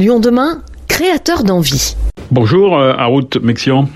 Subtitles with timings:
[0.00, 1.94] Lyon demain, créateur d'envie.
[2.30, 3.86] Bonjour, euh, Harout Mexian.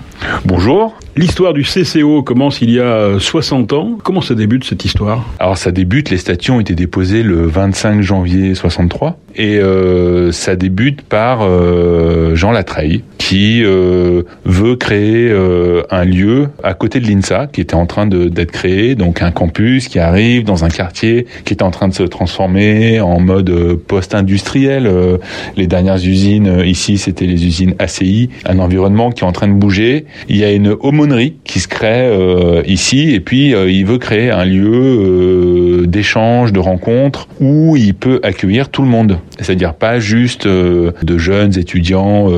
[0.45, 0.97] Bonjour.
[1.15, 3.97] L'histoire du CCO commence il y a 60 ans.
[4.03, 5.23] Comment ça débute cette histoire?
[5.39, 10.55] Alors ça débute, les statuts ont été déposés le 25 janvier 63 et euh, ça
[10.55, 17.07] débute par euh, Jean Latreille qui euh, veut créer euh, un lieu à côté de
[17.07, 21.25] l'INSA qui était en train d'être créé, donc un campus qui arrive dans un quartier
[21.43, 24.87] qui est en train de se transformer en mode euh, post-industriel.
[25.57, 29.53] les dernières usines ici, c'était les usines ACI, un environnement qui est en train de
[29.53, 30.05] bouger.
[30.29, 32.09] Il y a une aumônerie qui se crée
[32.65, 38.69] ici et puis il veut créer un lieu d'échange, de rencontre où il peut accueillir
[38.69, 39.19] tout le monde.
[39.39, 42.29] C'est-à-dire pas juste de jeunes étudiants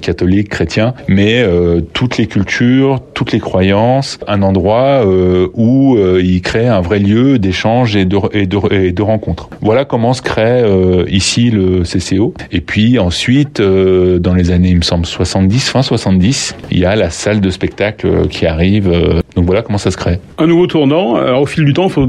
[0.00, 6.20] catholiques chrétien, mais euh, toutes les cultures, toutes les croyances, un endroit euh, où euh,
[6.22, 9.48] il crée un vrai lieu d'échange et de, et, de, et de rencontre.
[9.60, 10.64] Voilà comment se crée
[11.08, 12.34] ici le CCO.
[12.52, 16.96] Et puis ensuite, dans les années, il me semble, 70, fin 70, il y a
[16.96, 18.90] la salle de spectacle qui arrive.
[19.36, 20.18] donc voilà comment ça se crée.
[20.38, 21.16] Un nouveau tournant.
[21.16, 22.08] Alors, au fil du temps, faut,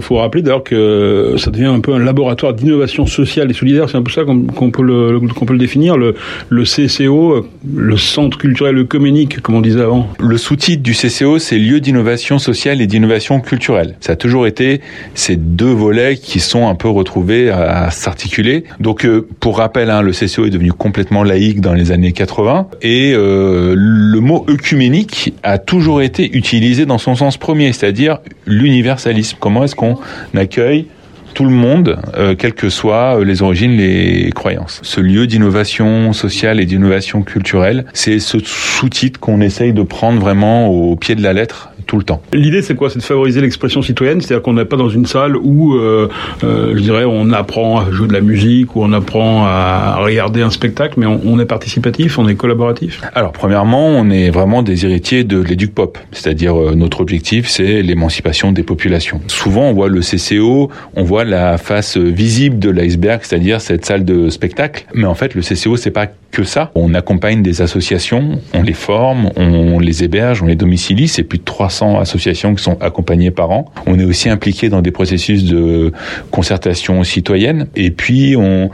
[0.00, 3.88] faut, rappeler d'ailleurs que ça devient un peu un laboratoire d'innovation sociale et solidaire.
[3.88, 5.96] C'est un peu ça qu'on peut, le, qu'on peut le définir.
[5.96, 6.14] Le,
[6.48, 10.08] le CCO, le centre culturel œcuménique, comme on disait avant.
[10.18, 13.96] Le sous-titre du CCO, c'est lieu d'innovation sociale et d'innovation culturelle.
[14.00, 14.80] Ça a toujours été
[15.14, 18.64] ces deux volets qui sont un peu retrouvés à, s'articuler.
[18.80, 22.68] Donc, euh, pour rappel, hein, le CCO est devenu complètement laïque dans les années 80
[22.82, 29.36] et euh, le mot œcuménique a toujours été utilisé dans son sens premier, c'est-à-dire l'universalisme.
[29.40, 29.96] Comment est-ce qu'on
[30.34, 30.86] accueille
[31.34, 34.80] tout le monde, euh, quelles que soient euh, les origines, les croyances.
[34.82, 40.66] Ce lieu d'innovation sociale et d'innovation culturelle, c'est ce sous-titre qu'on essaye de prendre vraiment
[40.66, 42.22] au pied de la lettre tout le temps.
[42.32, 42.90] L'idée, c'est quoi?
[42.90, 46.08] C'est de favoriser l'expression citoyenne, c'est-à-dire qu'on n'est pas dans une salle où, euh,
[46.44, 50.42] euh, je dirais, on apprend à jouer de la musique, ou on apprend à regarder
[50.42, 53.00] un spectacle, mais on, on est participatif, on est collaboratif?
[53.14, 57.80] Alors, premièrement, on est vraiment des héritiers de l'éduc pop, c'est-à-dire euh, notre objectif, c'est
[57.80, 59.22] l'émancipation des populations.
[59.26, 64.04] Souvent, on voit le CCO, on voit la face visible de l'iceberg, c'est-à-dire cette salle
[64.04, 66.70] de spectacle, mais en fait, le CCO, c'est pas que ça.
[66.74, 71.38] On accompagne des associations, on les forme, on les héberge, on les domicilie, c'est plus
[71.38, 73.66] de 300 associations qui sont accompagnées par an.
[73.86, 75.92] On est aussi impliqué dans des processus de
[76.30, 77.66] concertation citoyenne.
[77.76, 78.70] Et puis on,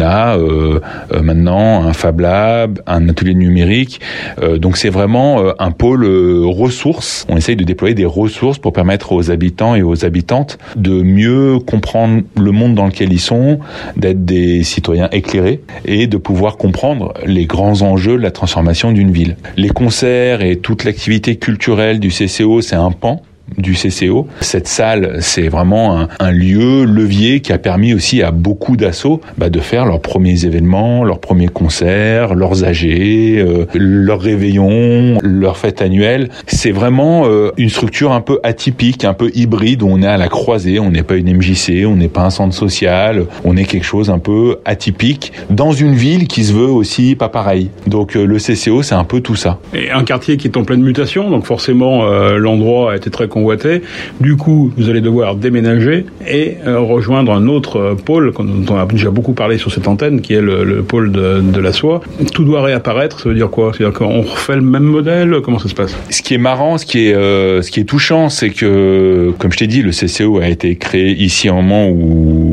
[0.00, 0.80] a euh,
[1.12, 4.00] euh, maintenant un Fab Lab, un atelier numérique.
[4.42, 6.04] Euh, donc c'est vraiment un pôle
[6.44, 7.26] ressources.
[7.28, 11.58] On essaye de déployer des ressources pour permettre aux habitants et aux habitantes de mieux
[11.58, 13.58] comprendre le monde dans lequel ils sont,
[13.96, 19.10] d'être des citoyens éclairés et de pouvoir comprendre les grands enjeux de la transformation d'une
[19.10, 19.36] ville.
[19.56, 23.22] Les concerts et toute l'activité culturelle du CCO c'est un pan
[23.58, 24.26] du CCO.
[24.40, 29.50] Cette salle, c'est vraiment un, lieu levier qui a permis aussi à beaucoup d'assauts bah,
[29.50, 35.82] de faire leurs premiers événements, leurs premiers concerts, leurs AG, euh, leurs réveillons, leurs fêtes
[35.82, 36.30] annuelles.
[36.46, 40.16] C'est vraiment euh, une structure un peu atypique, un peu hybride où on est à
[40.16, 40.80] la croisée.
[40.80, 44.10] On n'est pas une MJC, on n'est pas un centre social, on est quelque chose
[44.10, 47.70] un peu atypique dans une ville qui se veut aussi pas pareil.
[47.86, 49.58] Donc euh, le CCO, c'est un peu tout ça.
[49.74, 53.82] Et un quartier qui est en pleine mutation, donc forcément l'endroit a été très convoité.
[54.20, 58.76] Du coup, vous allez devoir déménager et euh, rejoindre un autre euh, pôle dont on
[58.76, 62.00] a déjà beaucoup parlé sur cette antenne, qui est le, le pôle de, la soie.
[62.32, 63.20] Tout doit réapparaître.
[63.20, 63.72] Ça veut dire quoi?
[63.72, 65.36] C'est-à-dire qu'on refait le même modèle?
[65.42, 65.96] Comment ça se passe?
[66.10, 69.82] Ce qui est marrant, ce qui est, euh, touchant, c'est que, comme je t'ai dit,
[69.82, 72.43] le CCO a été créé ici un moment où,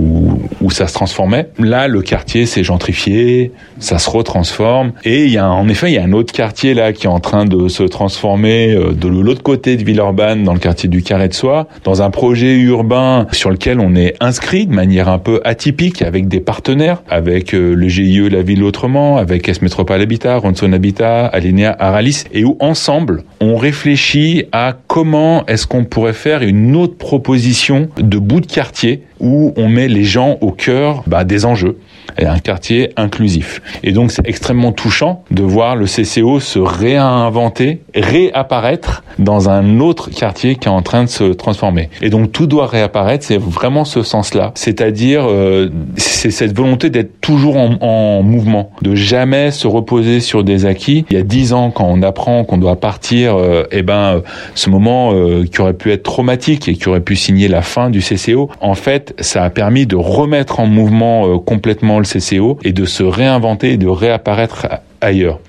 [0.73, 1.49] ça se transformait.
[1.59, 4.93] Là, le quartier s'est gentrifié, ça se retransforme.
[5.03, 7.09] Et il y a, en effet, il y a un autre quartier là qui est
[7.09, 11.27] en train de se transformer de l'autre côté de Villeurbanne, dans le quartier du Carré
[11.27, 15.41] de Soie, dans un projet urbain sur lequel on est inscrit de manière un peu
[15.43, 20.37] atypique avec des partenaires, avec euh, le GIE La Ville Autrement, avec S Métropole Habitat,
[20.37, 26.41] Ronson Habitat, Alinea Aralis, et où ensemble on réfléchit à comment est-ce qu'on pourrait faire
[26.41, 31.23] une autre proposition de bout de quartier où on met les gens au cœur bah,
[31.23, 31.77] des enjeux
[32.19, 33.61] un quartier inclusif.
[33.83, 40.09] Et donc c'est extrêmement touchant de voir le CCO se réinventer, réapparaître dans un autre
[40.09, 41.89] quartier qui est en train de se transformer.
[42.01, 44.51] Et donc tout doit réapparaître, c'est vraiment ce sens-là.
[44.55, 50.43] C'est-à-dire euh, c'est cette volonté d'être toujours en, en, mouvement, de jamais se reposer sur
[50.43, 51.05] des acquis.
[51.09, 54.21] Il y a dix ans, quand on apprend qu'on doit partir, euh, eh ben
[54.55, 57.89] ce moment euh, qui aurait pu être traumatique et qui aurait pu signer la fin
[57.89, 62.59] du CCO, en fait ça a permis de remettre en mouvement euh, complètement le CCO
[62.63, 64.67] et de se réinventer et de réapparaître
[65.01, 65.39] ailleurs.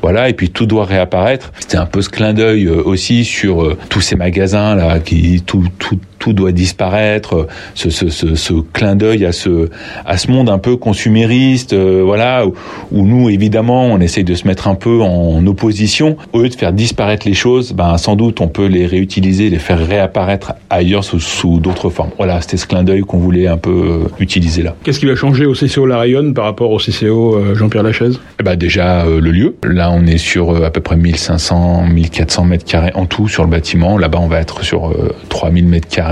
[0.00, 1.52] Voilà, et puis tout doit réapparaître.
[1.60, 5.42] C'était un peu ce clin d'œil euh, aussi sur euh, tous ces magasins là, qui
[5.42, 9.68] tout, tout, tout doit disparaître, ce, ce, ce, ce clin d'œil à ce,
[10.06, 12.54] à ce monde un peu consumériste, euh, voilà, où,
[12.92, 16.16] où, nous, évidemment, on essaye de se mettre un peu en opposition.
[16.32, 19.58] Au lieu de faire disparaître les choses, ben, sans doute, on peut les réutiliser, les
[19.58, 22.10] faire réapparaître ailleurs sous, sous d'autres formes.
[22.18, 24.76] Voilà, c'était ce clin d'œil qu'on voulait un peu euh, utiliser là.
[24.84, 28.20] Qu'est-ce qui va changer au CCO La Rayonne par rapport au CCO euh, Jean-Pierre Lachaise?
[28.38, 29.56] Eh ben Déjà, euh, le lieu.
[29.64, 33.50] Là, on est sur à peu près 1500, 1400 mètres carrés en tout sur le
[33.50, 33.98] bâtiment.
[33.98, 34.94] Là-bas, on va être sur
[35.28, 36.11] 3000 mètres carrés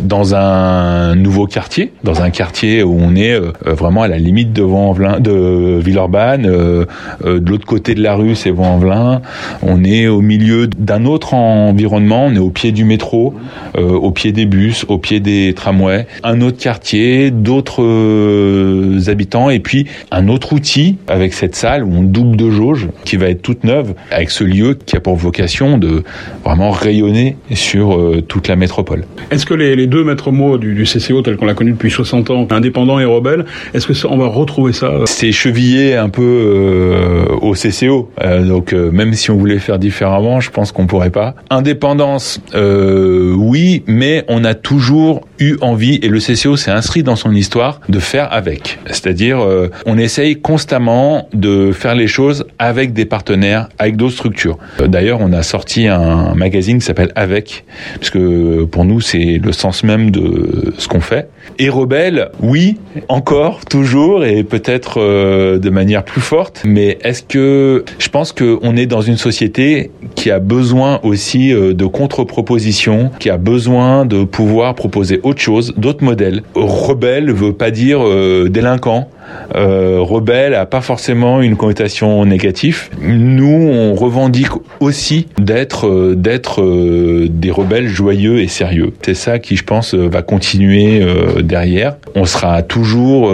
[0.00, 4.62] dans un nouveau quartier, dans un quartier où on est vraiment à la limite de
[4.62, 6.42] Vaux-en-Velin, de Villeurbanne.
[6.42, 9.22] de l'autre côté de la rue, c'est Vaux-en-Velin.
[9.62, 12.26] On est au milieu d'un autre environnement.
[12.26, 13.34] On est au pied du métro,
[13.76, 19.60] au pied des bus, au pied des tramways un autre quartier, d'autres euh, habitants, et
[19.60, 23.42] puis un autre outil avec cette salle où on double de jauge, qui va être
[23.42, 26.04] toute neuve, avec ce lieu qui a pour vocation de
[26.44, 29.04] vraiment rayonner sur euh, toute la métropole.
[29.38, 32.48] Est-ce que les, deux maîtres mots du, CCO, tel qu'on l'a connu depuis 60 ans,
[32.50, 37.52] indépendant et rebelle, est-ce que on va retrouver ça euh C'est chevillé un peu au
[37.52, 38.10] CCO,
[38.48, 41.36] donc même si on voulait faire différemment, je pense qu'on pourrait pas.
[41.50, 47.32] Indépendance, oui, mais on a toujours eu envie, et le CCO s'est inscrit dans son
[47.32, 48.78] histoire, de faire avec.
[48.86, 54.58] C'est-à-dire, euh, on essaye constamment de faire les choses avec des partenaires, avec d'autres structures.
[54.80, 57.64] Euh, d'ailleurs, on a sorti un magazine qui s'appelle Avec,
[57.94, 61.28] parce que pour nous, c'est le sens même de ce qu'on fait.
[61.58, 62.78] Et rebelle, oui,
[63.08, 66.62] encore, toujours, et peut-être euh, de manière plus forte.
[66.64, 71.86] Mais est-ce que je pense qu'on est dans une société qui a besoin aussi de
[71.86, 76.42] contre-propositions, qui a besoin de pouvoir proposer autre chose, d'autres modèles.
[76.54, 79.08] Rebelle veut pas dire euh, délinquant.
[79.54, 82.90] Euh, rebelle a pas forcément une connotation négative.
[83.00, 88.92] Nous, on revendique aussi d'être euh, d'être euh, des rebelles joyeux et sérieux.
[89.02, 91.04] C'est ça qui, je pense, va continuer
[91.42, 91.96] derrière.
[92.14, 93.32] On sera toujours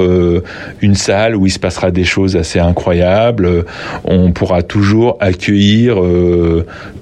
[0.81, 3.65] une salle où il se passera des choses assez incroyables.
[4.05, 5.97] On pourra toujours accueillir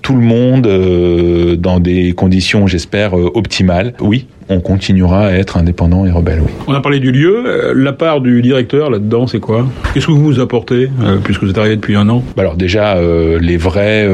[0.02, 3.94] tout le monde dans des conditions, j'espère, optimales.
[4.00, 6.52] Oui, on continuera à être indépendant et rebelle, oui.
[6.66, 7.44] On a parlé du lieu.
[7.46, 9.66] Euh, la part du directeur là-dedans, c'est quoi?
[9.92, 12.22] Qu'est-ce que vous vous apportez, euh, puisque vous êtes arrivé depuis un an?
[12.36, 14.08] Bah Alors déjà, euh, les vrais,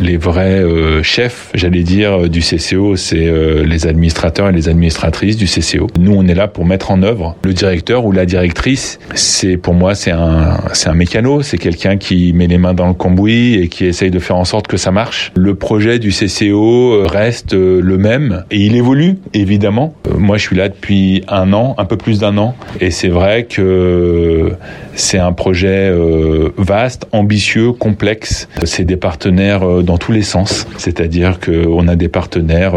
[0.00, 0.62] les vrais
[1.02, 3.32] chefs, j'allais dire, du CCO, c'est
[3.64, 5.88] les administrateurs et les administratrices du CCO.
[5.98, 7.36] Nous, on est là pour mettre en œuvre.
[7.44, 11.96] Le directeur ou la directrice, c'est pour moi, c'est un, c'est un mécano, c'est quelqu'un
[11.96, 14.76] qui met les mains dans le cambouis et qui essaye de faire en sorte que
[14.76, 15.32] ça marche.
[15.36, 19.94] Le projet du CCO reste le même et il évolue évidemment.
[20.06, 23.08] Euh, moi, je suis là depuis un an, un peu plus d'un an, et c'est
[23.08, 24.52] vrai que
[24.94, 28.48] c'est un projet euh, vaste, ambitieux, complexe.
[28.64, 32.74] C'est des partenaires euh, dans tous les sens, c'est-à-dire qu'on a des partenaires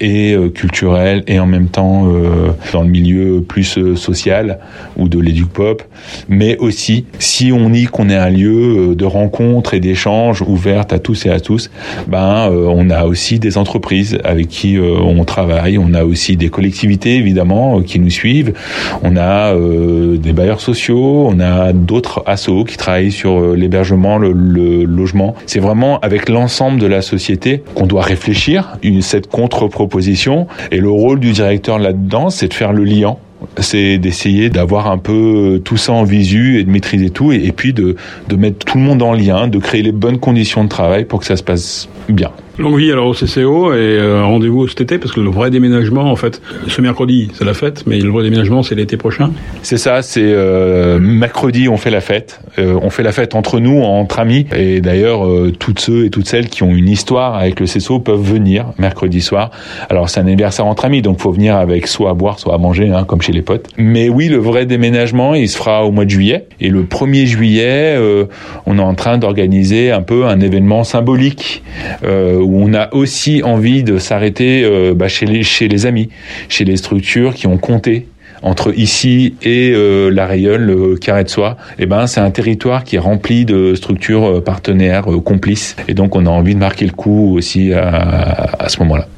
[0.00, 2.06] et culturels et en même temps
[2.72, 4.58] dans le milieu plus social
[4.96, 5.82] ou de l'éduc-pop,
[6.28, 10.98] mais aussi si on dit qu'on est un lieu de rencontre et d'échange ouverte à
[10.98, 11.70] tous et à tous,
[12.06, 17.16] ben on a aussi des entreprises avec qui on travaille on a aussi des collectivités
[17.16, 18.52] évidemment euh, qui nous suivent,
[19.02, 24.18] on a euh, des bailleurs sociaux, on a d'autres assos qui travaillent sur euh, l'hébergement,
[24.18, 25.34] le, logement.
[25.46, 30.90] C'est vraiment avec l'ensemble de la société qu'on doit réfléchir une, cette contre-proposition et le
[30.90, 33.16] rôle du directeur là-dedans, c'est de faire le lien
[33.58, 37.74] c'est d'essayer d'avoir un peu tout ça en visu et de maîtriser tout et, puis
[37.74, 37.96] de
[38.34, 41.26] mettre tout le monde en lien, de créer les bonnes conditions de travail pour que
[41.26, 42.30] ça se passe bien.
[42.58, 46.10] Longue vie alors au CCO et euh, rendez-vous cet été parce que le vrai déménagement
[46.10, 49.30] en fait ce mercredi c'est la fête mais le vrai déménagement c'est l'été prochain.
[49.62, 53.60] C'est ça, c'est euh, mercredi on fait la fête, euh, on fait la fête entre
[53.60, 57.34] nous entre amis et d'ailleurs euh, toutes ceux et toutes celles qui ont une histoire
[57.34, 59.50] avec le CCO peuvent venir mercredi soir.
[59.90, 62.58] Alors c'est un anniversaire entre amis donc faut venir avec soit à boire soit à
[62.58, 63.68] manger hein, comme chez les potes.
[63.76, 67.26] Mais oui le vrai déménagement il se fera au mois de juillet et le 1er
[67.26, 67.98] juillet
[68.64, 71.62] on est en train d'organiser un peu un événement symbolique
[72.46, 76.08] où on a aussi envie de s'arrêter euh, bah, chez, les, amis,
[76.48, 78.06] chez les structures qui ont compté
[78.42, 82.84] entre ici et euh, la Rayonne, le Carré de Soie, eh ben c'est un territoire
[82.84, 86.84] qui est rempli de structures euh, partenaires, complices, et donc on a envie de marquer
[86.84, 89.08] le coup aussi à, à ce moment-là.